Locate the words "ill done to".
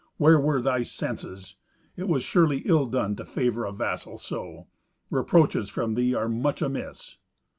2.65-3.23